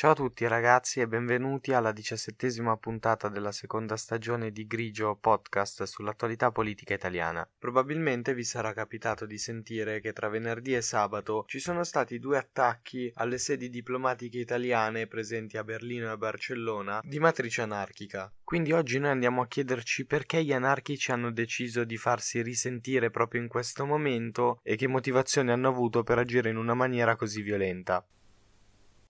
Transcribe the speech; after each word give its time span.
Ciao 0.00 0.12
a 0.12 0.14
tutti 0.14 0.48
ragazzi 0.48 1.00
e 1.00 1.06
benvenuti 1.06 1.74
alla 1.74 1.92
diciassettesima 1.92 2.74
puntata 2.78 3.28
della 3.28 3.52
seconda 3.52 3.98
stagione 3.98 4.50
di 4.50 4.66
Grigio 4.66 5.14
podcast 5.20 5.82
sull'attualità 5.82 6.50
politica 6.50 6.94
italiana. 6.94 7.46
Probabilmente 7.58 8.32
vi 8.32 8.42
sarà 8.42 8.72
capitato 8.72 9.26
di 9.26 9.36
sentire 9.36 10.00
che 10.00 10.14
tra 10.14 10.30
venerdì 10.30 10.74
e 10.74 10.80
sabato 10.80 11.44
ci 11.46 11.58
sono 11.58 11.84
stati 11.84 12.18
due 12.18 12.38
attacchi 12.38 13.12
alle 13.16 13.36
sedi 13.36 13.68
diplomatiche 13.68 14.38
italiane 14.38 15.06
presenti 15.06 15.58
a 15.58 15.64
Berlino 15.64 16.06
e 16.06 16.12
a 16.12 16.16
Barcellona 16.16 17.02
di 17.04 17.18
matrice 17.18 17.60
anarchica. 17.60 18.32
Quindi 18.42 18.72
oggi 18.72 18.98
noi 18.98 19.10
andiamo 19.10 19.42
a 19.42 19.48
chiederci 19.48 20.06
perché 20.06 20.42
gli 20.42 20.54
anarchici 20.54 21.10
hanno 21.10 21.30
deciso 21.30 21.84
di 21.84 21.98
farsi 21.98 22.40
risentire 22.40 23.10
proprio 23.10 23.42
in 23.42 23.48
questo 23.48 23.84
momento 23.84 24.60
e 24.62 24.76
che 24.76 24.86
motivazioni 24.86 25.50
hanno 25.50 25.68
avuto 25.68 26.02
per 26.02 26.16
agire 26.16 26.48
in 26.48 26.56
una 26.56 26.72
maniera 26.72 27.16
così 27.16 27.42
violenta. 27.42 28.02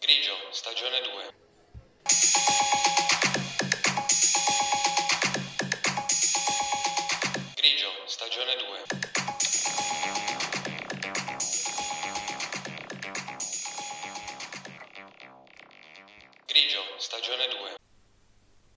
Grigio, 0.01 0.33
stagione 0.51 0.80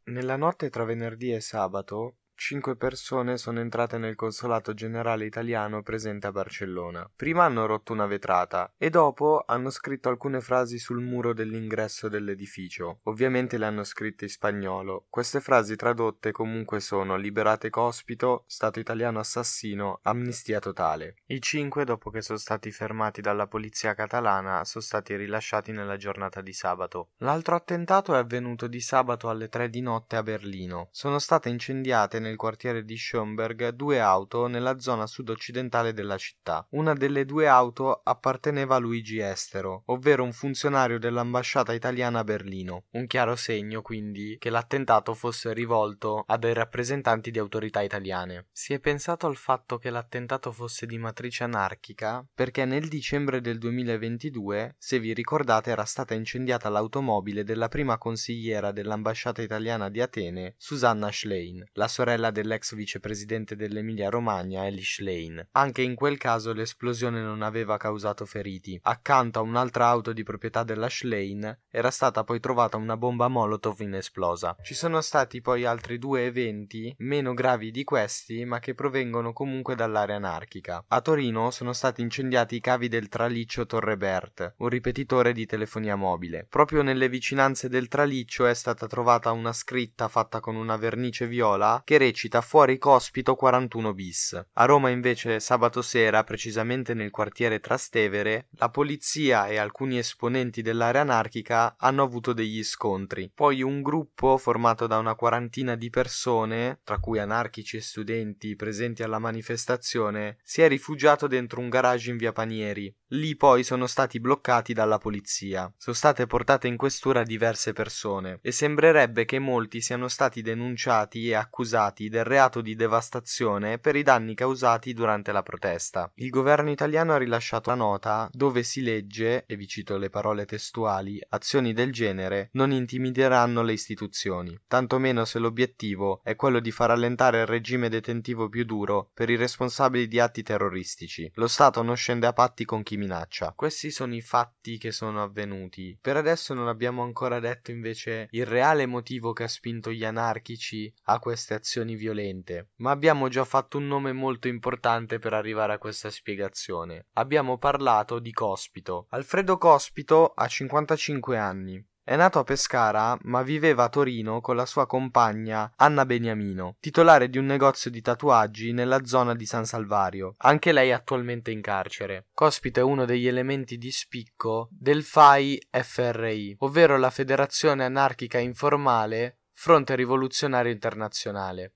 Nella 0.05 0.37
notte 0.37 0.69
tra 0.69 0.85
venerdì 0.85 1.33
e 1.33 1.41
sabato, 1.41 2.17
cinque 2.35 2.75
persone 2.75 3.37
sono 3.37 3.59
entrate 3.59 3.97
nel 3.97 4.15
consolato 4.15 4.73
generale 4.73 5.25
italiano 5.25 5.81
presente 5.81 6.27
a 6.27 6.31
Barcellona. 6.31 7.09
Prima 7.15 7.45
hanno 7.45 7.65
rotto 7.65 7.93
una 7.93 8.05
vetrata 8.05 8.73
e 8.77 8.89
dopo 8.89 9.43
hanno 9.45 9.69
scritto 9.69 10.09
alcune 10.09 10.41
frasi 10.41 10.77
sul 10.77 11.01
muro 11.01 11.33
dell'ingresso 11.33 12.07
dell'edificio. 12.09 12.99
Ovviamente 13.03 13.57
le 13.57 13.65
hanno 13.65 13.83
scritte 13.83 14.25
in 14.25 14.29
spagnolo. 14.29 15.05
Queste 15.09 15.39
frasi 15.39 15.75
tradotte 15.75 16.31
comunque 16.31 16.79
sono 16.79 17.15
liberate 17.15 17.69
cospito, 17.69 18.43
Stato 18.47 18.79
italiano 18.79 19.19
assassino, 19.19 19.99
amnistia 20.03 20.59
totale. 20.59 21.15
I 21.27 21.41
cinque, 21.41 21.85
dopo 21.85 22.09
che 22.09 22.21
sono 22.21 22.37
stati 22.37 22.71
fermati 22.71 23.21
dalla 23.21 23.47
polizia 23.47 23.93
catalana, 23.93 24.63
sono 24.63 24.83
stati 24.83 25.15
rilasciati 25.15 25.71
nella 25.71 25.97
giornata 25.97 26.41
di 26.41 26.53
sabato. 26.53 27.09
L'altro 27.17 27.55
attentato 27.55 28.13
è 28.13 28.17
avvenuto 28.17 28.67
di 28.67 28.79
sabato 28.79 29.29
alle 29.29 29.49
3 29.49 29.69
di 29.69 29.81
notte 29.81 30.15
a 30.15 30.23
Berlino. 30.23 30.89
Sono 30.91 31.19
state 31.19 31.49
incendiate 31.49 32.19
nel 32.23 32.35
quartiere 32.35 32.83
di 32.83 32.97
Schönberg 32.97 33.69
due 33.69 33.99
auto 33.99 34.47
nella 34.47 34.79
zona 34.79 35.05
sud-occidentale 35.05 35.93
della 35.93 36.17
città. 36.17 36.65
Una 36.71 36.93
delle 36.93 37.25
due 37.25 37.47
auto 37.47 38.01
apparteneva 38.03 38.75
a 38.75 38.79
Luigi 38.79 39.19
Estero, 39.19 39.83
ovvero 39.87 40.23
un 40.23 40.33
funzionario 40.33 40.97
dell'ambasciata 40.97 41.73
italiana 41.73 42.19
a 42.19 42.23
Berlino. 42.23 42.85
Un 42.91 43.05
chiaro 43.05 43.35
segno, 43.35 43.81
quindi, 43.81 44.37
che 44.39 44.49
l'attentato 44.49 45.13
fosse 45.13 45.53
rivolto 45.53 46.23
a 46.25 46.37
dei 46.37 46.53
rappresentanti 46.53 47.29
di 47.29 47.39
autorità 47.39 47.81
italiane. 47.81 48.47
Si 48.51 48.73
è 48.73 48.79
pensato 48.79 49.27
al 49.27 49.35
fatto 49.35 49.77
che 49.77 49.89
l'attentato 49.89 50.51
fosse 50.51 50.85
di 50.85 50.97
matrice 50.97 51.43
anarchica 51.43 52.25
perché 52.33 52.65
nel 52.65 52.87
dicembre 52.87 53.41
del 53.41 53.57
2022, 53.57 54.75
se 54.77 54.99
vi 54.99 55.13
ricordate, 55.13 55.71
era 55.71 55.85
stata 55.85 56.13
incendiata 56.13 56.69
l'automobile 56.69 57.43
della 57.43 57.67
prima 57.67 57.97
consigliera 57.97 58.71
dell'ambasciata 58.71 59.41
italiana 59.41 59.89
di 59.89 60.01
Atene, 60.01 60.55
Susanna 60.57 61.11
Schlein, 61.11 61.63
la 61.73 61.87
sorella 61.87 62.12
dell'ex 62.31 62.75
vicepresidente 62.75 63.55
dell'Emilia 63.55 64.09
Romagna, 64.09 64.65
Ellie 64.65 64.83
Schlein. 64.83 65.47
Anche 65.51 65.81
in 65.81 65.95
quel 65.95 66.17
caso 66.17 66.53
l'esplosione 66.53 67.21
non 67.21 67.41
aveva 67.41 67.77
causato 67.77 68.25
feriti. 68.25 68.79
Accanto 68.83 69.39
a 69.39 69.41
un'altra 69.41 69.87
auto 69.87 70.13
di 70.13 70.23
proprietà 70.23 70.63
della 70.63 70.89
Schlein 70.89 71.59
era 71.69 71.91
stata 71.91 72.23
poi 72.23 72.39
trovata 72.39 72.77
una 72.77 72.97
bomba 72.97 73.27
Molotov 73.27 73.79
inesplosa. 73.81 74.55
Ci 74.61 74.73
sono 74.73 75.01
stati 75.01 75.41
poi 75.41 75.65
altri 75.65 75.97
due 75.97 76.25
eventi, 76.25 76.93
meno 76.99 77.33
gravi 77.33 77.71
di 77.71 77.83
questi, 77.83 78.45
ma 78.45 78.59
che 78.59 78.75
provengono 78.75 79.33
comunque 79.33 79.75
dall'area 79.75 80.15
anarchica. 80.15 80.83
A 80.87 81.01
Torino 81.01 81.51
sono 81.51 81.73
stati 81.73 82.01
incendiati 82.01 82.55
i 82.55 82.61
cavi 82.61 82.87
del 82.87 83.09
traliccio 83.09 83.65
Torre 83.65 83.97
Bert, 83.97 84.55
un 84.57 84.69
ripetitore 84.69 85.33
di 85.33 85.45
telefonia 85.45 85.95
mobile. 85.95 86.45
Proprio 86.49 86.81
nelle 86.81 87.09
vicinanze 87.09 87.69
del 87.69 87.87
traliccio 87.87 88.45
è 88.45 88.53
stata 88.53 88.87
trovata 88.87 89.31
una 89.31 89.53
scritta 89.53 90.07
fatta 90.07 90.39
con 90.39 90.55
una 90.55 90.77
vernice 90.77 91.27
viola 91.27 91.81
che 91.83 91.97
recita 92.03 92.41
fuori 92.41 92.77
cospito 92.77 93.35
41 93.35 93.93
bis. 93.93 94.45
A 94.53 94.65
Roma 94.65 94.89
invece 94.89 95.39
sabato 95.39 95.81
sera, 95.81 96.23
precisamente 96.25 96.93
nel 96.93 97.11
quartiere 97.11 97.61
Trastevere, 97.61 98.47
la 98.57 98.69
polizia 98.69 99.47
e 99.47 99.57
alcuni 99.57 99.97
esponenti 99.97 100.61
dell'area 100.61 101.01
anarchica 101.01 101.75
hanno 101.77 102.03
avuto 102.03 102.33
degli 102.33 102.61
scontri. 102.63 103.31
Poi 103.33 103.61
un 103.61 103.81
gruppo 103.81 104.37
formato 104.37 104.85
da 104.85 104.97
una 104.97 105.15
quarantina 105.15 105.75
di 105.75 105.89
persone, 105.89 106.81
tra 106.83 106.99
cui 106.99 107.19
anarchici 107.19 107.77
e 107.77 107.81
studenti 107.81 108.55
presenti 108.57 109.01
alla 109.01 109.19
manifestazione, 109.19 110.37
si 110.43 110.61
è 110.61 110.67
rifugiato 110.67 111.27
dentro 111.27 111.61
un 111.61 111.69
garage 111.69 112.11
in 112.11 112.17
via 112.17 112.33
Panieri. 112.33 112.93
Lì 113.13 113.35
poi 113.37 113.63
sono 113.63 113.87
stati 113.87 114.19
bloccati 114.19 114.73
dalla 114.73 114.97
polizia. 114.97 115.71
Sono 115.77 115.95
state 115.95 116.25
portate 116.25 116.67
in 116.67 116.77
questura 116.77 117.23
diverse 117.23 117.71
persone 117.71 118.39
e 118.41 118.51
sembrerebbe 118.51 119.23
che 119.23 119.39
molti 119.39 119.81
siano 119.81 120.07
stati 120.07 120.41
denunciati 120.41 121.29
e 121.29 121.35
accusati 121.35 121.92
del 122.09 122.23
reato 122.23 122.61
di 122.61 122.75
devastazione 122.75 123.79
per 123.79 123.95
i 123.95 124.03
danni 124.03 124.35
causati 124.35 124.93
durante 124.93 125.31
la 125.31 125.43
protesta. 125.43 126.11
Il 126.15 126.29
governo 126.29 126.71
italiano 126.71 127.13
ha 127.13 127.17
rilasciato 127.17 127.69
una 127.69 127.83
nota 127.83 128.29
dove 128.31 128.63
si 128.63 128.81
legge, 128.81 129.45
e 129.45 129.55
vi 129.55 129.67
cito 129.67 129.97
le 129.97 130.09
parole 130.09 130.45
testuali, 130.45 131.21
azioni 131.29 131.73
del 131.73 131.91
genere 131.91 132.49
non 132.53 132.71
intimideranno 132.71 133.61
le 133.61 133.73
istituzioni, 133.73 134.57
tantomeno 134.67 135.25
se 135.25 135.39
l'obiettivo 135.39 136.21
è 136.23 136.35
quello 136.35 136.59
di 136.59 136.71
far 136.71 136.91
allentare 136.91 137.41
il 137.41 137.45
regime 137.45 137.89
detentivo 137.89 138.49
più 138.49 138.63
duro 138.65 139.11
per 139.13 139.29
i 139.29 139.35
responsabili 139.35 140.07
di 140.07 140.19
atti 140.19 140.43
terroristici. 140.43 141.31
Lo 141.35 141.47
Stato 141.47 141.81
non 141.81 141.95
scende 141.95 142.27
a 142.27 142.33
patti 142.33 142.65
con 142.65 142.83
chi 142.83 142.97
minaccia. 142.97 143.53
Questi 143.55 143.91
sono 143.91 144.15
i 144.15 144.21
fatti 144.21 144.77
che 144.77 144.91
sono 144.91 145.21
avvenuti. 145.21 145.97
Per 146.01 146.17
adesso 146.17 146.53
non 146.53 146.67
abbiamo 146.67 147.03
ancora 147.03 147.39
detto 147.39 147.71
invece 147.71 148.27
il 148.31 148.45
reale 148.45 148.85
motivo 148.85 149.33
che 149.33 149.43
ha 149.43 149.47
spinto 149.47 149.91
gli 149.91 150.05
anarchici 150.05 150.91
a 151.03 151.19
queste 151.19 151.53
azioni 151.53 151.82
violente, 151.95 152.69
ma 152.77 152.91
abbiamo 152.91 153.27
già 153.27 153.43
fatto 153.43 153.77
un 153.77 153.87
nome 153.87 154.13
molto 154.13 154.47
importante 154.47 155.19
per 155.19 155.33
arrivare 155.33 155.73
a 155.73 155.77
questa 155.77 156.09
spiegazione. 156.09 157.07
Abbiamo 157.13 157.57
parlato 157.57 158.19
di 158.19 158.31
Cospito. 158.31 159.07
Alfredo 159.09 159.57
Cospito 159.57 160.31
ha 160.33 160.47
55 160.47 161.37
anni. 161.37 161.85
È 162.05 162.17
nato 162.17 162.39
a 162.39 162.43
Pescara, 162.43 163.17
ma 163.21 163.43
viveva 163.43 163.85
a 163.85 163.89
Torino 163.89 164.41
con 164.41 164.57
la 164.57 164.65
sua 164.65 164.85
compagna 164.85 165.71
Anna 165.77 166.05
Beniamino, 166.05 166.75
titolare 166.81 167.29
di 167.29 167.37
un 167.37 167.45
negozio 167.45 167.89
di 167.89 168.01
tatuaggi 168.01 168.73
nella 168.73 169.05
zona 169.05 169.33
di 169.33 169.45
San 169.45 169.65
Salvario. 169.65 170.33
Anche 170.39 170.73
lei 170.73 170.91
attualmente 170.91 171.51
in 171.51 171.61
carcere. 171.61 172.25
Cospito 172.33 172.81
è 172.81 172.83
uno 172.83 173.05
degli 173.05 173.25
elementi 173.25 173.77
di 173.77 173.89
spicco 173.89 174.67
del 174.69 175.01
FAI 175.03 175.57
FRI, 175.69 176.57
ovvero 176.59 176.97
la 176.97 177.09
Federazione 177.09 177.85
Anarchica 177.85 178.37
Informale 178.37 179.37
Fronte 179.63 179.95
Rivoluzionario 179.95 180.73
Internazionale. 180.73 181.71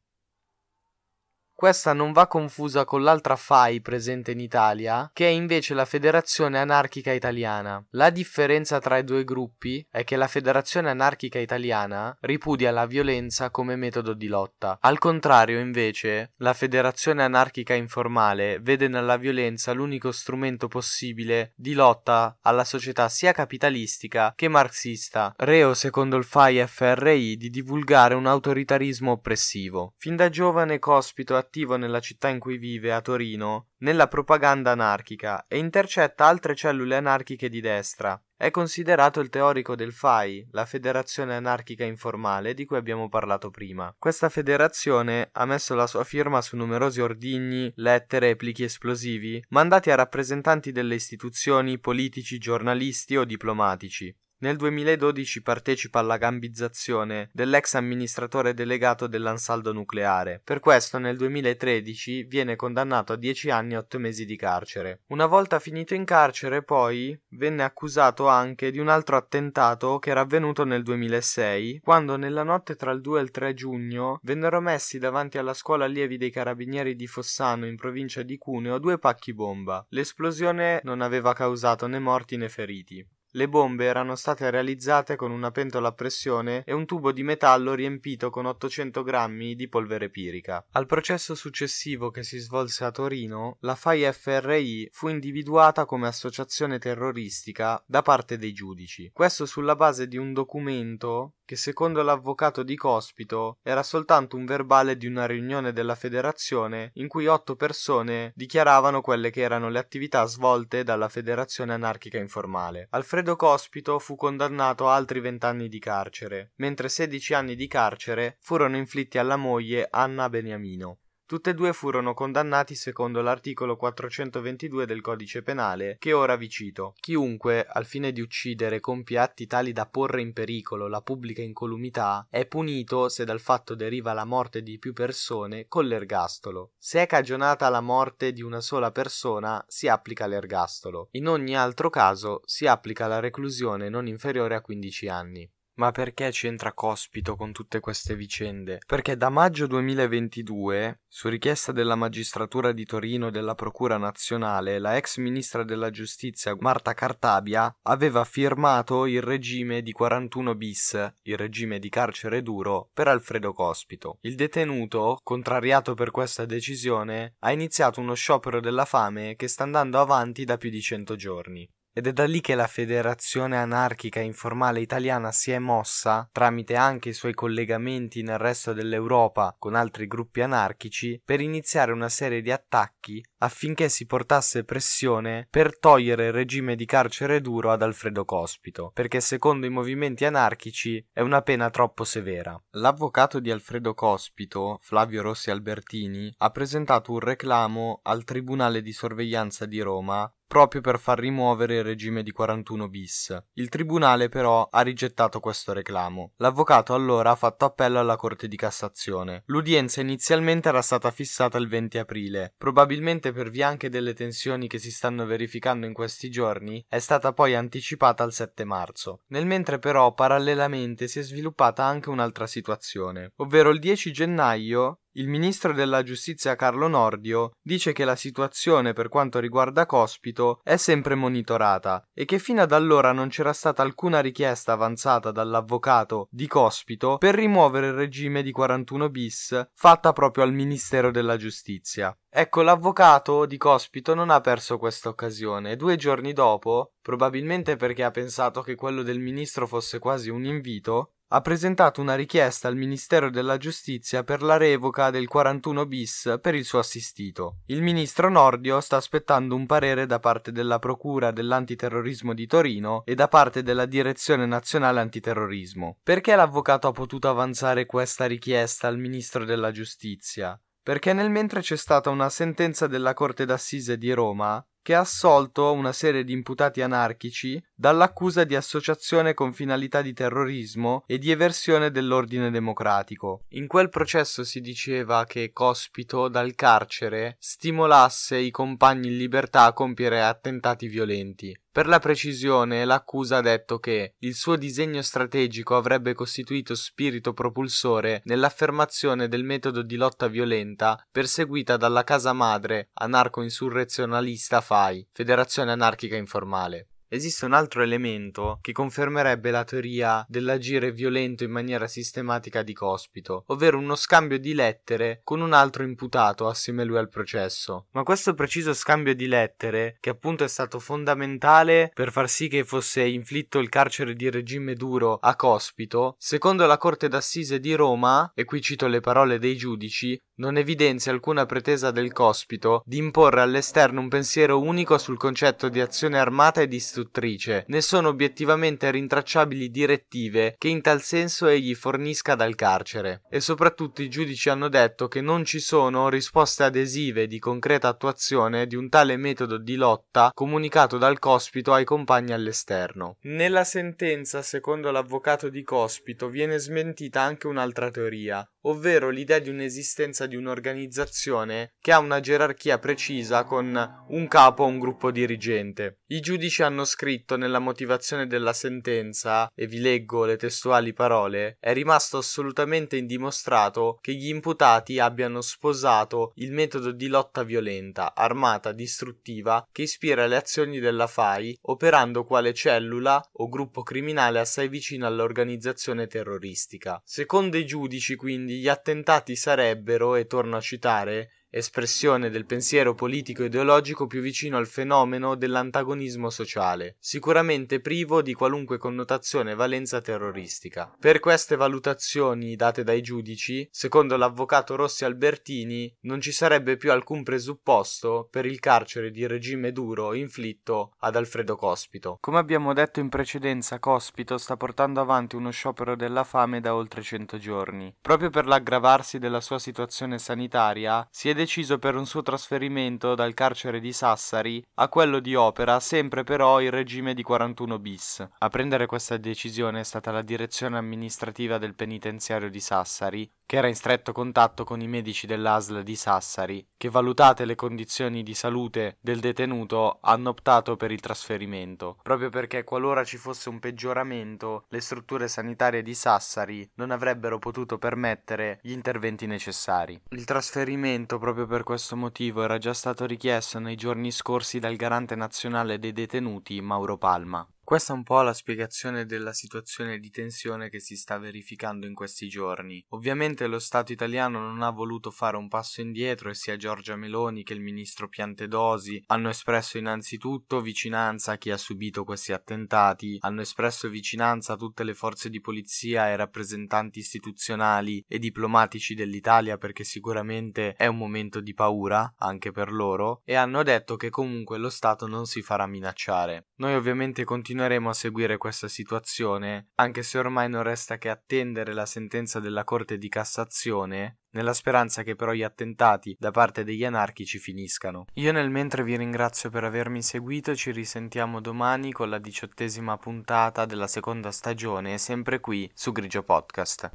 Questa 1.58 1.92
non 1.92 2.12
va 2.12 2.28
confusa 2.28 2.86
con 2.86 3.02
l'altra 3.02 3.36
FAI 3.36 3.82
presente 3.82 4.30
in 4.30 4.40
Italia, 4.40 5.10
che 5.12 5.26
è 5.26 5.30
invece 5.30 5.74
la 5.74 5.86
Federazione 5.86 6.60
Anarchica 6.60 7.12
Italiana. 7.12 7.84
La 7.94 8.12
differenza 8.12 8.78
tra 8.78 9.00
i 9.00 9.04
due 9.04 9.24
gruppi 9.24 9.84
è 9.90 10.04
che 10.04 10.18
la 10.18 10.28
Federazione 10.28 10.92
Anarchica 10.92 11.40
Italiana 11.40 12.16
ripudia 12.22 12.70
la 12.70 12.86
violenza 12.86 13.50
come 13.50 13.76
metodo 13.76 14.14
di 14.14 14.28
lotta. 14.28 14.78
Al 14.82 15.00
contrario, 15.00 15.60
invece, 15.60 16.34
la 16.38 16.54
Federazione 16.54 17.24
Anarchica 17.24 17.74
Informale 17.74 18.60
vede 18.60 18.88
nella 18.88 19.18
violenza 19.18 19.72
l'unico 19.72 20.12
strumento 20.12 20.68
possibile 20.68 21.54
di 21.56 21.74
lotta 21.74 22.38
alla 22.42 22.66
società 22.66 23.10
sia 23.10 23.32
capitalistica 23.32 24.32
che 24.36 24.48
marxista, 24.48 25.34
reo 25.38 25.74
secondo 25.74 26.18
il 26.18 26.24
FAI 26.24 26.68
FRI 26.68 27.36
di 27.36 27.50
divulgare 27.50 28.14
un 28.14 28.28
autoritarismo 28.28 29.10
oppressivo. 29.10 29.96
Fin 29.98 30.16
da 30.16 30.30
giovane 30.30 30.78
Cospito 30.78 31.36
è 31.36 31.46
attivo 31.48 31.78
nella 31.78 32.02
città 32.02 32.28
in 32.28 32.40
cui 32.40 32.58
vive, 32.58 32.94
a 32.94 33.02
Torino, 33.02 33.70
nella 33.78 34.08
propaganda 34.08 34.72
anarchica 34.72 35.46
e 35.48 35.58
intercetta 35.58 36.26
altre 36.26 36.56
cellule 36.56 36.96
anarchiche 36.96 37.50
di 37.50 37.62
destra. 37.62 38.22
È 38.36 38.52
considerato 38.52 39.20
il 39.20 39.30
teorico 39.30 39.76
del 39.76 39.94
FAI, 39.94 40.50
la 40.52 40.66
Federazione 40.66 41.36
Anarchica 41.36 41.84
Informale 41.86 42.54
di 42.54 42.66
cui 42.66 42.78
abbiamo 42.78 43.10
parlato 43.10 43.50
prima. 43.50 43.96
Questa 43.98 44.30
federazione 44.30 45.30
ha 45.32 45.46
messo 45.46 45.74
la 45.74 45.88
sua 45.88 46.04
firma 46.04 46.42
su 46.42 46.56
numerosi 46.56 47.02
ordigni, 47.02 47.72
lettere 47.78 48.30
e 48.30 48.36
plichi 48.36 48.64
esplosivi 48.64 49.44
mandati 49.50 49.90
a 49.90 49.96
rappresentanti 49.96 50.72
delle 50.72 50.96
istituzioni, 50.96 51.80
politici, 51.80 52.38
giornalisti 52.38 53.16
o 53.16 53.24
diplomatici. 53.24 54.16
Nel 54.40 54.56
2012 54.56 55.42
partecipa 55.42 55.98
alla 55.98 56.18
gambizzazione 56.18 57.32
dell'ex 57.34 57.74
amministratore 57.74 58.54
delegato 58.54 59.08
dell'Ansaldo 59.08 59.74
Nucleare. 59.74 60.42
Per 60.44 60.60
questo 60.60 61.00
nel 61.00 61.18
2013 61.18 62.22
viene 62.26 62.56
condannato 62.56 63.14
a 63.14 63.16
10 63.16 63.50
anni 63.50 63.74
e 63.74 63.78
8 63.78 63.98
mesi 63.98 64.26
di 64.26 64.36
carcere. 64.36 65.02
Una 65.08 65.26
volta 65.26 65.58
finito 65.58 65.96
in 65.96 66.06
carcere, 66.06 66.62
poi, 66.62 67.20
venne 67.30 67.64
accusato 67.64 68.28
anche 68.28 68.70
di 68.70 68.78
un 68.78 68.90
altro 68.90 69.18
attentato 69.18 69.98
che 69.98 70.12
era 70.12 70.22
avvenuto 70.22 70.66
nel 70.66 70.84
2006, 70.84 71.80
quando 71.84 72.16
nella 72.16 72.44
notte 72.44 72.76
tra 72.76 72.92
il 72.92 73.02
2 73.02 73.20
e 73.20 73.24
il 73.24 73.32
3 73.32 73.56
giugno 73.56 74.20
vennero 74.22 74.62
messi 74.62 75.00
davanti 75.00 75.40
alla 75.40 75.56
scuola 75.56 75.86
allievi 75.86 76.18
dei 76.18 76.30
carabinieri 76.30 76.96
di 76.96 77.08
Fossano 77.08 77.66
in 77.66 77.76
provincia 77.76 78.22
di 78.22 78.38
Cuneo 78.38 78.78
due 78.78 79.00
pacchi 79.00 79.34
bomba. 79.34 79.84
L'esplosione 79.90 80.82
non 80.84 81.02
aveva 81.02 81.34
causato 81.34 81.88
né 81.88 81.98
morti 81.98 82.38
né 82.38 82.50
feriti. 82.50 83.04
Le 83.38 83.48
bombe 83.48 83.86
erano 83.86 84.16
state 84.16 84.50
realizzate 84.50 85.16
con 85.16 85.30
una 85.30 85.52
pentola 85.52 85.90
a 85.90 85.94
pressione 85.94 86.64
e 86.66 86.74
un 86.74 86.88
tubo 86.88 87.12
di 87.12 87.22
metallo 87.22 87.76
riempito 87.76 88.32
con 88.32 88.48
800 88.48 89.04
grammi 89.04 89.54
di 89.54 89.70
polvere 89.70 90.10
pirica. 90.10 90.66
Al 90.72 90.88
processo 90.88 91.36
successivo 91.36 92.10
che 92.10 92.24
si 92.24 92.40
svolse 92.40 92.84
a 92.84 92.90
Torino, 92.90 93.58
la 93.60 93.76
FAI 93.76 94.12
FRI 94.12 94.90
fu 94.92 95.10
individuata 95.10 95.86
come 95.86 96.08
associazione 96.08 96.80
terroristica 96.80 97.80
da 97.86 98.02
parte 98.02 98.40
dei 98.40 98.54
giudici. 98.54 99.12
Questo 99.14 99.46
sulla 99.46 99.76
base 99.76 100.08
di 100.08 100.18
un 100.18 100.34
documento 100.34 101.36
che 101.48 101.56
secondo 101.56 102.02
l'avvocato 102.02 102.62
di 102.62 102.76
Cospito 102.76 103.60
era 103.64 103.82
soltanto 103.82 104.36
un 104.36 104.44
verbale 104.44 104.98
di 104.98 105.08
una 105.08 105.26
riunione 105.26 105.72
della 105.72 105.96
federazione 105.96 106.92
in 106.96 107.08
cui 107.08 107.26
otto 107.28 107.56
persone 107.56 108.34
dichiaravano 108.36 109.00
quelle 109.00 109.30
che 109.30 109.40
erano 109.40 109.70
le 109.70 109.80
attività 109.80 110.26
svolte 110.26 110.84
dalla 110.84 111.08
federazione 111.08 111.72
anarchica 111.72 112.18
informale. 112.18 112.88
Alfredo 112.90 113.38
Cospito 113.38 113.98
fu 113.98 114.18
condannato 114.18 114.90
a 114.90 114.96
altri 114.96 115.22
vent'anni 115.22 115.70
di 115.70 115.80
carcere, 115.80 116.52
mentre 116.56 116.90
sedici 116.90 117.34
anni 117.34 117.56
di 117.56 117.68
carcere 117.68 118.36
furono 118.42 118.76
inflitti 118.76 119.18
alla 119.18 119.38
moglie 119.38 119.88
Anna 119.90 120.28
Beniamino. 120.28 121.00
Tutte 121.28 121.50
e 121.50 121.54
due 121.54 121.74
furono 121.74 122.14
condannati 122.14 122.74
secondo 122.74 123.22
l'articolo 123.22 123.76
422 123.76 124.86
del 124.86 125.02
codice 125.02 125.42
penale, 125.42 125.98
che 126.00 126.14
ora 126.14 126.38
vi 126.38 126.48
cito. 126.48 126.94
Chiunque, 127.02 127.66
al 127.66 127.84
fine 127.84 128.14
di 128.14 128.22
uccidere, 128.22 128.80
compie 128.80 129.18
atti 129.18 129.46
tali 129.46 129.74
da 129.74 129.86
porre 129.88 130.22
in 130.22 130.32
pericolo 130.32 130.88
la 130.88 131.02
pubblica 131.02 131.42
incolumità, 131.42 132.26
è 132.30 132.46
punito, 132.46 133.10
se 133.10 133.26
dal 133.26 133.42
fatto 133.42 133.76
deriva 133.76 134.14
la 134.14 134.24
morte 134.24 134.62
di 134.62 134.80
più 134.80 134.94
persone, 134.94 135.68
con 135.68 135.86
l'ergastolo. 135.86 136.72
Se 136.78 137.02
è 137.02 137.06
cagionata 137.08 137.68
la 137.68 137.82
morte 137.82 138.32
di 138.32 138.42
una 138.42 138.62
sola 138.62 138.92
persona, 138.92 139.62
si 139.68 139.90
applica 139.90 140.28
l'ergastolo. 140.28 141.10
In 141.12 141.28
ogni 141.28 141.58
altro 141.58 141.90
caso 141.90 142.40
si 142.46 142.68
applica 142.68 143.06
la 143.06 143.20
reclusione 143.20 143.90
non 143.90 144.08
inferiore 144.08 144.56
a 144.56 144.62
15 144.62 145.10
anni. 145.10 145.52
Ma 145.78 145.92
perché 145.92 146.32
c'entra 146.32 146.74
Cospito 146.74 147.36
con 147.36 147.52
tutte 147.52 147.80
queste 147.80 148.16
vicende? 148.16 148.80
Perché 148.84 149.16
da 149.16 149.30
maggio 149.30 149.68
2022, 149.68 151.02
su 151.08 151.30
richiesta 151.30 151.72
della 151.72 151.94
magistratura 151.94 152.72
di 152.72 152.84
Torino 152.84 153.28
e 153.28 153.32
della 153.32 153.54
Procura 153.54 153.98
nazionale, 153.98 154.80
la 154.80 154.98
ex 154.98 155.18
ministra 155.18 155.64
della 155.64 155.92
giustizia 155.92 156.56
Marta 156.60 156.96
Cartabia 156.96 157.72
aveva 157.84 158.24
firmato 158.24 159.06
il 159.06 159.22
regime 159.22 159.84
di 159.84 159.92
41 159.92 160.56
bis, 160.56 161.14
il 161.22 161.38
regime 161.38 161.78
di 161.78 161.90
carcere 161.90 162.42
duro, 162.42 162.90
per 162.92 163.08
Alfredo 163.08 163.54
Cospito. 163.54 164.18
Il 164.22 164.34
detenuto, 164.34 165.20
contrariato 165.22 165.94
per 165.94 166.10
questa 166.10 166.46
decisione, 166.46 167.36
ha 167.42 167.52
iniziato 167.52 168.00
uno 168.00 168.16
sciopero 168.16 168.60
della 168.60 168.86
fame 168.86 169.36
che 169.36 169.48
sta 169.48 169.62
andando 169.62 170.00
avanti 170.00 170.44
da 170.44 170.58
più 170.58 170.72
di 170.72 170.82
100 170.82 171.16
giorni. 171.16 171.70
Ed 171.98 172.06
è 172.06 172.14
da 172.14 172.26
lì 172.26 172.42
che 172.42 172.54
la 172.54 172.68
Federazione 172.68 173.58
Anarchica 173.58 174.20
Informale 174.20 174.82
Italiana 174.82 175.32
si 175.32 175.50
è 175.50 175.58
mossa, 175.58 176.30
tramite 176.32 176.76
anche 176.76 177.10
i 177.10 177.14
suoi 177.14 177.34
collegamenti 177.34 178.22
nel 178.22 178.38
resto 178.38 178.72
dell'Europa 178.72 179.56
con 179.58 179.74
altri 179.74 180.06
gruppi 180.06 180.42
anarchici, 180.42 181.20
per 181.26 181.42
iniziare 181.42 181.92
una 181.92 182.08
serie 182.08 182.44
di 182.44 182.52
attacchi 182.52 183.20
affinché 183.40 183.90
si 183.90 184.06
portasse 184.06 184.64
pressione 184.64 185.48
per 185.50 185.80
togliere 185.80 186.28
il 186.28 186.34
regime 186.34 186.76
di 186.76 186.86
carcere 186.86 187.42
duro 187.42 187.72
ad 187.72 187.82
Alfredo 187.82 188.26
Cospito, 188.26 188.92
perché 188.94 189.20
secondo 189.20 189.66
i 189.66 189.72
movimenti 189.72 190.24
anarchici 190.24 191.04
è 191.12 191.22
una 191.22 191.42
pena 191.42 191.72
troppo 191.72 192.04
severa. 192.04 192.62
L'avvocato 192.74 193.40
di 193.40 193.50
Alfredo 193.50 193.96
Cospito, 193.96 194.78
Flavio 194.84 195.24
Rossi 195.24 195.50
Albertini, 195.50 196.32
ha 196.38 196.52
presentato 196.52 197.12
un 197.12 197.22
reclamo 197.22 198.02
al 198.04 198.24
Tribunale 198.24 198.84
di 198.84 198.92
sorveglianza 198.92 199.66
di 199.66 199.80
Roma 199.82 200.32
proprio 200.48 200.82
per 200.82 200.98
far 200.98 201.20
rimuovere 201.20 201.76
il 201.76 201.84
regime 201.84 202.24
di 202.24 202.32
41 202.32 202.88
bis. 202.88 203.38
Il 203.54 203.70
tribunale 203.70 204.30
però 204.30 204.68
ha 204.72 204.82
rigettato 204.82 205.40
questo 205.40 205.74
reclamo. 205.74 206.32
L'avvocato 206.38 206.94
allora 206.94 207.32
ha 207.32 207.36
fatto 207.36 207.66
appello 207.66 208.00
alla 208.00 208.16
Corte 208.16 208.48
di 208.48 208.56
Cassazione. 208.56 209.44
L'udienza 209.48 210.02
inizialmente 210.02 210.70
era 210.70 210.82
stata 210.82 211.12
fissata 211.12 211.58
il 211.58 211.68
20 211.68 211.98
aprile, 211.98 212.54
probabilmente 212.58 213.32
per 213.34 213.50
via 213.50 213.68
anche 213.68 213.90
delle 213.90 214.14
tensioni 214.14 214.68
che 214.68 214.80
si 214.80 214.92
stanno 214.92 215.26
verificando 215.26 215.86
in 215.86 215.94
questi 215.94 216.30
giorni, 216.30 216.84
è 216.88 217.00
stata 217.00 217.34
poi 217.34 217.54
anticipata 217.54 218.24
al 218.24 218.32
7 218.32 218.64
marzo. 218.64 219.22
Nel 219.28 219.46
mentre 219.46 219.80
però 219.80 220.14
parallelamente 220.14 221.08
si 221.08 221.20
è 221.20 221.22
sviluppata 221.22 221.84
anche 221.84 222.10
un'altra 222.10 222.48
situazione, 222.48 223.34
ovvero 223.38 223.70
il 223.70 223.80
10 223.80 224.12
gennaio 224.12 225.02
il 225.18 225.28
ministro 225.28 225.74
della 225.74 226.04
giustizia 226.04 226.56
Carlo 226.56 226.88
Nordio 226.88 227.54
dice 227.62 227.92
che 227.92 228.06
la 228.06 228.16
situazione 228.16 228.94
per 228.94 229.10
quanto 229.10 229.40
riguarda 229.40 229.88
Cospito 229.88 230.60
è 230.64 230.78
sempre 230.78 231.16
monitorata 231.16 232.04
e 232.14 232.26
che 232.26 232.38
fino 232.38 232.62
ad 232.62 232.72
allora 232.72 233.12
non 233.14 233.30
c'era 233.30 233.52
stata 233.52 233.82
alcuna 233.82 234.20
richiesta 234.20 234.74
avanzata 234.74 235.32
dall'avvocato 235.32 236.28
di 236.30 236.48
Cospito 236.48 237.18
per 237.18 237.34
rimuovere 237.34 237.88
il 237.88 237.94
regime 237.94 238.44
di 238.44 238.52
41 238.52 239.10
bis 239.10 239.70
fatta 239.74 240.14
proprio 240.14 240.44
al 240.44 240.54
Ministero 240.54 241.10
della 241.10 241.38
Giustizia. 241.38 242.16
Ecco, 242.30 242.62
l'avvocato 242.62 243.48
di 243.48 243.58
Cospito 243.58 244.14
non 244.14 244.30
ha 244.30 244.40
perso 244.42 244.78
questa 244.78 245.10
occasione 245.10 245.76
due 245.76 245.96
giorni 245.96 246.34
dopo, 246.34 246.92
probabilmente 247.02 247.78
perché 247.78 248.04
ha 248.04 248.12
pensato 248.12 248.62
che 248.62 248.76
quello 248.76 249.02
del 249.02 249.18
ministro 249.18 249.66
fosse 249.66 249.98
quasi 249.98 250.30
un 250.30 250.46
invito, 250.46 251.14
ha 251.30 251.42
presentato 251.42 252.00
una 252.00 252.16
richiesta 252.16 252.70
al 252.70 252.78
Ministero 252.78 253.30
della 253.30 253.58
Giustizia 253.58 254.24
per 254.24 254.42
la 254.42 254.56
revoca 254.56 255.10
del 255.10 255.28
41 255.28 255.86
bis 255.86 256.38
per 256.42 256.56
il 256.56 256.64
suo 256.64 256.80
assistito. 256.80 257.58
Il 257.66 257.82
ministro 257.82 258.30
Nordio 258.30 258.80
sta 258.80 258.96
aspettando 258.96 259.54
un 259.54 259.66
parere 259.66 260.06
da 260.06 260.20
parte 260.20 260.54
della 260.54 260.80
Procura 260.80 261.32
dell'antiterrorismo 261.32 262.34
di 262.34 262.48
Torino 262.48 263.02
e 263.04 263.14
da 263.14 263.28
parte 263.28 263.62
della 263.62 263.86
Direzione 263.86 264.46
Nazionale 264.46 265.02
Antiterrorismo. 265.02 265.98
Perché 266.02 266.34
l'avvocato 266.34 266.88
ha 266.88 266.94
potuto 266.94 267.28
avanzare 267.28 267.86
questa 267.86 268.26
richiesta 268.26 268.88
al 268.88 268.98
Ministro 268.98 269.44
della 269.44 269.72
Giustizia? 269.72 270.58
Perché 270.82 271.12
nel 271.12 271.30
mentre 271.30 271.60
c'è 271.60 271.76
stata 271.76 272.10
una 272.10 272.30
sentenza 272.30 272.88
della 272.88 273.14
Corte 273.14 273.44
d'Assise 273.44 273.98
di 273.98 274.14
Roma 274.14 274.66
che 274.88 274.96
ha 274.96 275.02
assolto 275.02 275.74
una 275.74 275.92
serie 275.92 276.24
di 276.24 276.32
imputati 276.32 276.82
anarchici 276.82 277.62
dall'accusa 277.76 278.46
di 278.46 278.56
associazione 278.56 279.34
con 279.34 279.52
finalità 279.52 280.02
di 280.02 280.14
terrorismo 280.14 281.04
e 281.06 281.18
di 281.18 281.30
eversione 281.30 281.92
dell'ordine 281.92 282.50
democratico. 282.52 283.42
In 283.50 283.68
quel 283.68 283.90
processo 283.90 284.46
si 284.46 284.62
diceva 284.62 285.26
che 285.26 285.52
Cospito 285.52 286.30
dal 286.30 286.56
carcere 286.56 287.36
stimolasse 287.38 288.38
i 288.38 288.50
compagni 288.50 289.10
in 289.10 289.18
libertà 289.18 289.66
a 289.66 289.74
compiere 289.74 290.24
attentati 290.24 290.88
violenti. 290.88 291.54
Per 291.78 291.86
la 291.86 292.00
precisione, 292.00 292.86
l'accusa 292.86 293.38
ha 293.38 293.42
detto 293.42 293.78
che 293.78 294.16
il 294.22 294.34
suo 294.34 294.56
disegno 294.56 295.04
strategico 295.04 295.76
avrebbe 295.76 296.16
costituito 296.16 296.74
spirito 296.74 297.34
propulsore 297.34 298.24
nell'affermazione 298.24 299.28
del 299.28 299.44
metodo 299.44 299.84
di 299.84 299.96
lotta 299.96 300.26
violenta 300.26 301.00
perseguita 301.12 301.78
dalla 301.78 302.04
casa 302.04 302.34
madre 302.34 302.90
anarco-insurrezionalista 302.94 304.60
FAI, 304.60 305.08
Federazione 305.14 305.72
Anarchica 305.72 306.16
Informale. 306.16 306.88
Esiste 307.10 307.46
un 307.46 307.54
altro 307.54 307.84
elemento 307.84 308.60
che 308.62 308.74
confermerebbe 308.74 309.50
la 309.50 309.64
teoria 309.64 310.26
dell'agire 310.28 310.92
violento 310.92 311.46
in 311.46 311.52
maniera 311.52 311.88
sistematica 311.88 312.64
di 312.64 312.74
Cospito, 312.74 313.44
ovvero 313.48 313.78
uno 313.78 313.96
scambio 313.96 314.38
di 314.38 314.54
lettere 314.54 315.22
con 315.24 315.40
un 315.40 315.54
altro 315.54 315.84
imputato 315.84 316.48
assieme 316.48 316.82
a 316.82 316.86
lui 316.86 316.98
al 316.98 317.08
processo. 317.08 317.88
Ma 317.92 318.04
questo 318.04 318.34
preciso 318.34 318.74
scambio 318.74 319.16
di 319.16 319.28
lettere, 319.28 319.98
che 320.02 320.10
appunto 320.10 320.44
è 320.44 320.50
stato 320.50 320.80
fondamentale 320.80 321.92
per 321.94 322.12
far 322.12 322.28
sì 322.28 322.50
che 322.50 322.66
fosse 322.66 323.06
inflitto 323.06 323.60
il 323.60 323.70
carcere 323.70 324.14
di 324.14 324.30
regime 324.30 324.74
duro 324.74 325.18
a 325.22 325.36
Cospito, 325.36 326.16
secondo 326.18 326.66
la 326.66 326.78
Corte 326.78 327.08
d'Assise 327.08 327.62
di 327.62 327.74
Roma, 327.74 328.30
e 328.36 328.44
qui 328.44 328.62
cito 328.62 328.88
le 328.88 329.00
parole 329.00 329.40
dei 329.40 329.56
giudici, 329.56 330.20
non 330.38 330.58
evidenzia 330.58 331.12
alcuna 331.12 331.46
pretesa 331.46 331.92
del 331.92 332.12
cospito 332.12 332.84
di 332.86 332.98
imporre 332.98 333.42
all'esterno 333.42 334.02
un 334.02 334.08
pensiero 334.08 334.62
unico 334.62 334.98
sul 334.98 335.18
concetto 335.18 335.68
di 335.70 335.80
azione 335.80 336.20
armata 336.20 336.62
e 336.62 336.68
distruttrice, 336.68 337.66
né 337.68 337.82
sono 337.82 338.10
obiettivamente 338.10 338.90
rintracciabili 338.92 339.70
direttive 339.70 340.56
che 340.58 340.68
in 340.68 340.82
tal 340.82 341.02
senso 341.02 341.48
egli 341.48 341.74
fornisca 341.74 342.36
dal 342.36 342.56
carcere. 342.56 343.24
E 343.30 343.40
soprattutto 343.40 344.02
i 344.02 344.10
giudici 344.10 344.50
hanno 344.50 344.70
detto 344.70 345.08
che 345.08 345.22
non 345.22 345.44
ci 345.44 345.60
sono 345.60 346.10
risposte 346.10 346.64
adesive 346.64 347.26
di 347.26 347.40
concreta 347.40 347.88
attuazione 347.88 348.68
di 348.68 348.76
un 348.76 348.90
tale 348.90 349.18
metodo 349.18 349.58
di 349.58 349.76
lotta 349.76 350.32
comunicato 350.34 350.98
dal 350.98 351.18
cospito 351.18 351.74
ai 351.74 351.86
compagni 351.86 352.34
all'esterno. 352.34 353.18
Nella 353.22 353.64
sentenza, 353.64 354.42
secondo 354.44 354.92
l'avvocato 354.92 355.50
di 355.50 355.64
cospito, 355.64 356.30
viene 356.30 356.60
smentita 356.60 357.22
anche 357.22 357.48
un'altra 357.48 357.90
teoria, 357.90 358.48
ovvero 358.62 359.10
l'idea 359.10 359.40
di 359.40 359.50
un'esistenza 359.50 360.27
di 360.28 360.36
un'organizzazione 360.36 361.74
che 361.80 361.92
ha 361.92 362.00
una 362.00 362.20
gerarchia 362.20 362.78
precisa 362.78 363.44
con 363.44 364.06
un 364.10 364.28
capo 364.28 364.64
o 364.64 364.68
un 364.68 364.80
gruppo 364.80 365.10
dirigente. 365.10 366.02
I 366.08 366.20
giudici 366.20 366.62
hanno 366.62 366.86
scritto 366.86 367.36
nella 367.38 367.60
motivazione 367.60 368.28
della 368.28 368.54
sentenza, 368.54 369.50
e 369.56 369.68
vi 369.68 369.80
leggo 369.80 370.26
le 370.26 370.38
testuali 370.38 370.94
parole, 370.94 371.58
è 371.60 371.74
rimasto 371.74 372.18
assolutamente 372.18 372.98
indimostrato 372.98 373.98
che 374.02 374.14
gli 374.14 374.28
imputati 374.28 375.00
abbiano 375.00 375.42
sposato 375.42 376.32
il 376.36 376.52
metodo 376.52 376.92
di 376.92 377.08
lotta 377.08 377.44
violenta, 377.44 378.14
armata, 378.14 378.72
distruttiva 378.72 379.68
che 379.72 379.84
ispira 379.84 380.28
le 380.28 380.36
azioni 380.36 380.80
della 380.80 381.08
FAI, 381.08 381.58
operando 381.64 382.26
quale 382.26 382.54
cellula 382.54 383.24
o 383.34 383.48
gruppo 383.48 383.84
criminale 383.84 384.40
assai 384.40 384.68
vicino 384.68 385.06
all'organizzazione 385.08 386.08
terroristica. 386.08 387.02
Secondo 387.04 387.58
i 387.58 387.66
giudici, 387.66 388.16
quindi, 388.16 388.60
gli 388.60 388.68
attentati 388.68 389.36
sarebbero, 389.36 390.16
e 390.18 390.26
torno 390.28 390.58
a 390.58 390.62
citare, 390.62 391.30
espressione 391.50 392.30
del 392.30 392.46
pensiero 392.46 392.94
politico 392.94 393.44
ideologico 393.44 394.06
più 394.08 394.22
vicino 394.22 394.58
al 394.58 394.68
fenomeno 394.68 395.36
dell'antagonismo 395.36 396.30
sociale, 396.30 396.96
sicuramente 397.00 397.80
privo 397.80 398.22
di 398.22 398.34
qualunque 398.34 398.78
connotazione 398.78 399.52
e 399.52 399.56
valenza 399.56 400.02
terroristica. 400.02 400.94
Per 401.00 401.20
queste 401.20 401.56
valutazioni 401.56 402.56
date 402.56 402.84
dai 402.84 403.02
giudici, 403.02 403.68
secondo 403.72 404.18
l'avvocato 404.18 404.76
Rossi 404.76 405.06
Albertini, 405.06 405.96
non 406.02 406.20
ci 406.22 406.32
sarebbe 406.32 406.78
più 406.78 406.92
alcun 406.92 407.24
presupposto 407.24 408.28
per 408.30 408.46
il 408.46 408.60
carcere 408.60 409.12
di 409.12 409.26
regime 409.26 409.72
duro 409.72 410.14
inflitto 410.14 410.94
ad 411.00 411.16
Alfredo 411.16 411.56
Cospito. 411.56 412.18
Come 412.20 412.40
abbiamo 412.40 412.74
detto 412.74 413.00
in 413.00 413.10
precedenza, 413.10 413.80
Cospito 413.80 414.38
sta 414.38 414.58
portando 414.58 415.02
avanti 415.02 415.36
uno 415.36 415.52
sciopero 415.52 415.96
della 415.96 416.24
fame 416.24 416.60
da 416.60 416.76
oltre 416.76 417.02
100 417.02 417.38
giorni. 417.38 417.96
Proprio 418.02 418.30
per 418.30 418.46
l'aggravarsi 418.46 419.18
della 419.18 419.42
sua 419.42 419.60
situazione 419.60 420.20
sanitaria, 420.20 421.08
si 421.10 421.30
è 421.30 421.34
per 421.80 421.96
un 421.96 422.06
suo 422.06 422.24
trasferimento 422.24 423.16
dal 423.16 423.34
carcere 423.34 423.80
di 423.80 423.94
Sassari 423.94 424.62
a 424.76 424.90
quello 424.90 425.20
di 425.20 425.34
Opera, 425.34 425.80
sempre 425.80 426.26
però 426.26 426.60
in 426.60 426.72
regime 426.72 427.14
di 427.14 427.24
41 427.24 427.80
bis. 427.80 428.28
A 428.38 428.50
prendere 428.50 428.86
questa 428.86 429.16
decisione 429.16 429.80
è 429.80 429.84
stata 429.84 430.12
la 430.12 430.22
direzione 430.22 430.78
amministrativa 430.78 431.58
del 431.58 431.74
penitenziario 431.74 432.50
di 432.50 432.60
Sassari, 432.60 433.32
che 433.46 433.56
era 433.56 433.70
in 433.70 433.76
stretto 433.76 434.12
contatto 434.12 434.66
con 434.66 434.82
i 434.82 434.90
medici 434.90 435.26
dell'ASL 435.26 435.82
di 435.84 435.96
Sassari, 435.96 436.68
che 436.76 436.90
valutate 436.90 437.46
le 437.46 437.56
condizioni 437.56 438.22
di 438.22 438.34
salute 438.34 438.98
del 439.00 439.22
detenuto 439.22 440.00
hanno 440.02 440.30
optato 440.30 440.76
per 440.76 440.92
il 440.92 441.00
trasferimento, 441.00 441.98
proprio 442.04 442.30
perché 442.30 442.66
qualora 442.66 443.06
ci 443.06 443.16
fosse 443.16 443.48
un 443.48 443.60
peggioramento, 443.60 444.66
le 444.68 444.82
strutture 444.82 445.30
sanitarie 445.30 445.82
di 445.82 445.94
Sassari 445.94 446.70
non 446.76 446.92
avrebbero 446.92 447.40
potuto 447.40 447.78
permettere 447.78 448.60
gli 448.62 448.72
interventi 448.72 449.26
necessari. 449.28 449.98
Il 450.10 450.26
trasferimento 450.26 451.18
proprio 451.28 451.46
per 451.46 451.64
questo 451.64 451.98
motivo 451.98 452.42
era 452.42 452.58
già 452.58 452.74
stato 452.74 453.06
richiesto 453.06 453.60
nei 453.60 453.76
giorni 453.76 454.12
scorsi 454.12 454.60
dal 454.60 454.78
garante 454.78 455.14
nazionale 455.14 455.78
dei 455.78 455.92
detenuti 455.92 456.62
Mauro 456.62 456.98
Palma. 456.98 457.46
Questa 457.68 457.92
è 457.92 457.98
un 457.98 458.04
po' 458.04 458.22
la 458.22 458.32
spiegazione 458.32 459.06
della 459.06 459.34
situazione 459.34 460.00
di 460.00 460.10
tensione 460.10 460.70
che 460.70 460.80
si 460.80 460.96
sta 460.96 461.18
verificando 461.18 461.86
in 461.86 461.96
questi 461.96 462.30
giorni. 462.30 462.82
Ovviamente 462.92 463.46
lo 463.46 463.60
Stato 463.60 463.92
italiano 463.92 464.40
non 464.40 464.62
ha 464.62 464.70
voluto 464.70 465.12
fare 465.12 465.36
un 465.36 465.50
passo 465.50 465.82
indietro 465.82 466.30
e 466.30 466.34
sia 466.34 466.56
Giorgia 466.56 466.96
Meloni 466.96 467.44
che 467.44 467.52
il 467.52 467.60
ministro 467.60 468.08
Piantedosi 468.08 469.04
hanno 469.08 469.28
espresso 469.28 469.78
innanzitutto 469.78 470.62
vicinanza 470.62 471.34
a 471.34 471.38
chi 471.38 471.52
ha 471.52 471.58
subito 471.58 472.06
questi 472.06 472.32
attentati, 472.32 473.18
hanno 473.20 473.42
espresso 473.42 473.90
vicinanza 473.90 474.54
a 474.54 474.56
tutte 474.56 474.86
le 474.86 474.94
forze 474.94 475.30
di 475.30 475.42
polizia 475.42 476.08
e 476.08 476.16
rappresentanti 476.16 477.00
istituzionali 477.00 478.02
e 478.08 478.18
diplomatici 478.18 478.96
dell'Italia 478.96 479.58
perché 479.58 479.84
sicuramente 479.84 480.74
è 480.76 480.86
un 480.86 480.96
momento 480.96 481.42
di 481.42 481.54
paura 481.54 482.14
anche 482.20 482.52
per 482.52 482.72
loro 482.72 483.24
e 483.26 483.36
hanno 483.36 483.62
detto 483.62 483.98
che 483.98 484.10
comunque 484.10 484.58
lo 484.58 484.70
Stato 484.70 485.06
non 485.06 485.26
si 485.26 485.42
farà 485.42 485.68
minacciare. 485.68 486.46
Noi 486.60 486.74
ovviamente 486.74 487.26
continuiamo 487.26 487.56
continueremo 487.58 487.90
a 487.90 487.94
seguire 487.94 488.38
questa 488.38 488.68
situazione, 488.68 489.70
anche 489.76 490.04
se 490.04 490.20
ormai 490.20 490.48
non 490.48 490.62
resta 490.62 491.00
che 491.00 491.10
attendere 491.10 491.74
la 491.74 491.88
sentenza 491.88 492.40
della 492.40 492.64
Corte 492.64 493.00
di 493.00 493.10
Cassazione, 493.10 494.20
nella 494.34 494.54
speranza 494.54 495.02
che 495.02 495.16
però 495.16 495.32
gli 495.32 495.42
attentati 495.42 496.16
da 496.20 496.30
parte 496.30 496.64
degli 496.64 496.86
anarchici 496.86 497.40
finiscano. 497.40 498.06
Io 498.14 498.32
nel 498.32 498.52
mentre 498.52 498.84
vi 498.84 498.96
ringrazio 498.96 499.50
per 499.50 499.64
avermi 499.64 500.04
seguito, 500.04 500.56
ci 500.56 500.70
risentiamo 500.70 501.42
domani 501.42 501.92
con 501.92 502.12
la 502.12 502.20
diciottesima 502.20 502.96
puntata 502.98 503.66
della 503.66 503.88
seconda 503.88 504.30
stagione, 504.30 505.00
sempre 505.00 505.40
qui 505.40 505.68
su 505.74 505.92
Grigio 505.92 506.22
Podcast. 506.22 506.92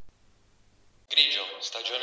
Grigio, 1.09 1.41
stagione 1.59 2.02